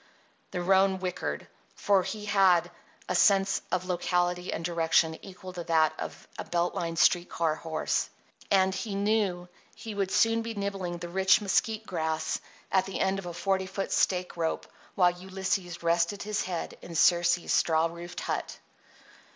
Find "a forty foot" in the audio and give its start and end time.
13.27-13.91